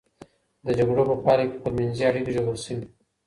[0.65, 2.85] د جګړو په پایله کي خپلمنځي اړيکې ژوبل سوې.